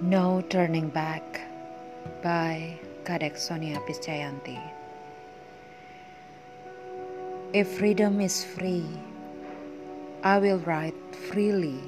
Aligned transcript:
No 0.00 0.40
Turning 0.48 0.88
Back 0.88 1.42
by 2.22 2.80
Kadek 3.04 3.36
Sonia 3.36 3.76
Piscayanti. 3.80 4.58
If 7.52 7.68
freedom 7.76 8.18
is 8.18 8.42
free, 8.42 8.88
I 10.24 10.38
will 10.38 10.56
write 10.60 10.96
freely. 11.28 11.78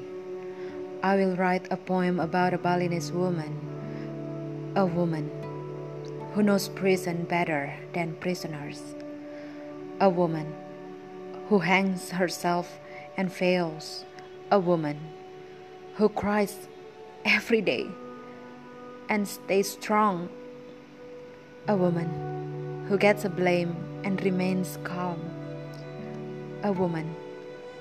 I 1.02 1.16
will 1.16 1.36
write 1.36 1.72
a 1.72 1.76
poem 1.78 2.20
about 2.20 2.52
a 2.52 2.58
Balinese 2.58 3.10
woman, 3.10 3.56
a 4.76 4.84
woman 4.84 5.30
who 6.34 6.42
knows 6.42 6.68
prison 6.68 7.24
better 7.24 7.72
than 7.94 8.16
prisoners, 8.16 8.94
a 10.00 10.10
woman 10.10 10.52
who 11.48 11.60
hangs 11.60 12.10
herself 12.10 12.78
and 13.16 13.32
fails, 13.32 14.04
a 14.50 14.58
woman 14.58 15.00
who 15.94 16.10
cries 16.10 16.68
every 17.24 17.60
day 17.60 17.86
and 19.08 19.26
stay 19.26 19.62
strong. 19.62 20.28
A 21.68 21.76
woman 21.76 22.86
who 22.88 22.98
gets 22.98 23.24
a 23.24 23.28
blame 23.28 23.76
and 24.04 24.22
remains 24.24 24.78
calm. 24.84 25.20
A 26.62 26.72
woman 26.72 27.14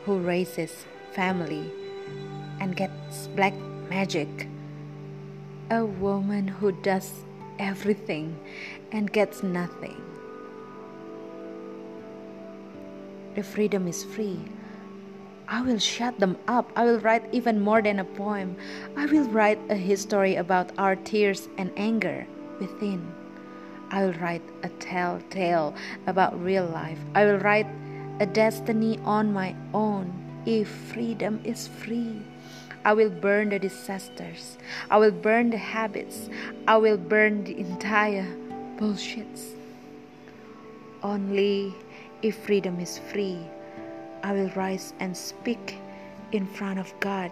who 0.06 0.20
raises 0.20 0.86
family 1.14 1.72
and 2.60 2.76
gets 2.76 3.28
black 3.28 3.54
magic. 3.90 4.48
A 5.70 5.86
woman 5.86 6.48
who 6.48 6.72
does 6.84 7.24
everything 7.60 8.38
and 8.92 9.12
gets 9.12 9.44
nothing. 9.44 10.02
If 13.36 13.46
freedom 13.46 13.88
is 13.88 14.04
free, 14.04 14.40
I 15.52 15.60
will 15.60 15.80
shut 15.80 16.18
them 16.18 16.38
up. 16.48 16.72
I 16.78 16.86
will 16.86 17.00
write 17.00 17.28
even 17.34 17.60
more 17.60 17.82
than 17.82 18.00
a 18.00 18.06
poem. 18.06 18.56
I 18.96 19.06
will 19.06 19.28
write 19.28 19.60
a 19.70 19.76
history 19.76 20.38
about 20.38 20.72
our 20.78 20.96
tears 20.96 21.50
and 21.58 21.74
anger 21.76 22.26
within. 22.62 23.06
I 23.90 24.06
will 24.06 24.14
write 24.14 24.44
a 24.64 24.70
tell 24.80 25.20
tale 25.30 25.76
about 26.08 26.42
real 26.42 26.66
life. 26.66 27.00
I 27.14 27.26
will 27.26 27.38
write 27.40 27.68
a 28.22 28.26
destiny 28.26 28.98
on 29.04 29.34
my 29.34 29.54
own 29.74 30.14
if 30.46 30.70
freedom 30.70 31.42
is 31.44 31.68
free. 31.68 32.22
I 32.86 32.94
will 32.94 33.10
burn 33.10 33.50
the 33.50 33.60
disasters. 33.60 34.58
I 34.90 35.00
will 35.00 35.12
burn 35.12 35.50
the 35.50 35.58
habits. 35.58 36.30
I 36.66 36.78
will 36.78 36.98
burn 36.98 37.44
the 37.44 37.60
entire 37.60 38.26
bullshits. 38.78 39.52
Only 41.04 41.76
if 42.22 42.38
freedom 42.38 42.80
is 42.80 42.98
free 42.98 43.44
I 44.24 44.34
will 44.34 44.50
rise 44.56 44.94
and 45.00 45.16
speak 45.16 45.78
in 46.32 46.46
front 46.46 46.80
of 46.80 46.94
God. 47.00 47.32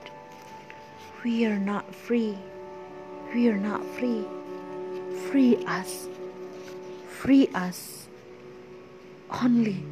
We 1.24 1.46
are 1.46 1.60
not 1.60 1.94
free. 1.94 2.38
We 3.34 3.50
are 3.50 3.58
not 3.58 3.86
free. 3.86 4.26
Free 5.30 5.58
us. 5.66 6.08
Free 7.08 7.48
us. 7.54 8.08
Only 9.44 9.84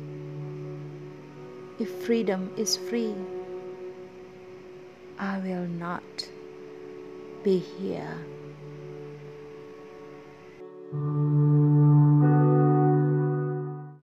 if 1.79 1.89
freedom 2.05 2.51
is 2.57 2.75
free, 2.75 3.13
I 5.19 5.37
will 5.39 5.67
not 5.67 6.29
be 7.43 7.59
here. 7.59 8.17